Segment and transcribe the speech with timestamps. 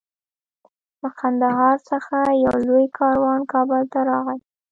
[1.01, 2.15] له قندهار څخه
[2.45, 4.39] یو لوی کاروان کابل ته راغی.